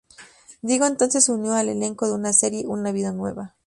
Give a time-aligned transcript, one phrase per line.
[0.63, 3.53] Diego entonces se unió al elenco de una serie, "Una vida nueva".